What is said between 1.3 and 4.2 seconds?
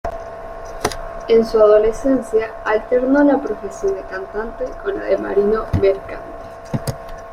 su adolescencia, alternó la profesión de